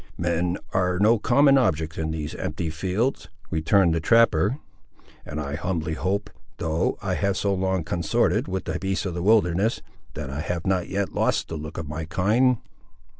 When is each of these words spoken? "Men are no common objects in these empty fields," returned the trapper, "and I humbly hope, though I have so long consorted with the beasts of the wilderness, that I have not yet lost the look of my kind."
"Men 0.17 0.57
are 0.73 0.97
no 0.97 1.19
common 1.19 1.59
objects 1.59 1.95
in 1.99 2.09
these 2.09 2.33
empty 2.33 2.71
fields," 2.71 3.29
returned 3.51 3.93
the 3.93 3.99
trapper, 3.99 4.57
"and 5.27 5.39
I 5.39 5.53
humbly 5.53 5.93
hope, 5.93 6.31
though 6.57 6.97
I 7.03 7.13
have 7.13 7.37
so 7.37 7.53
long 7.53 7.83
consorted 7.83 8.47
with 8.47 8.65
the 8.65 8.79
beasts 8.79 9.05
of 9.05 9.13
the 9.13 9.21
wilderness, 9.21 9.79
that 10.15 10.31
I 10.31 10.39
have 10.39 10.65
not 10.65 10.89
yet 10.89 11.13
lost 11.13 11.49
the 11.49 11.55
look 11.55 11.77
of 11.77 11.87
my 11.87 12.05
kind." 12.05 12.57